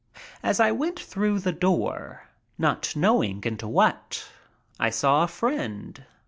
As 0.41 0.59
I 0.59 0.71
went 0.71 0.99
through 0.99 1.37
the 1.41 1.51
door, 1.51 2.23
not 2.57 2.95
knowing 2.95 3.43
into 3.45 3.67
what, 3.67 4.27
I 4.79 4.89
saw 4.89 5.21
a 5.21 5.27
friend. 5.27 6.03